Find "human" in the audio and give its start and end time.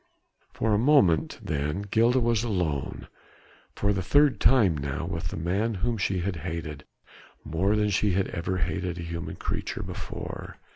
9.03-9.35